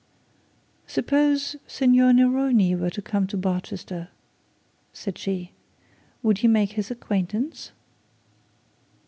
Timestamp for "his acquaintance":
6.71-7.71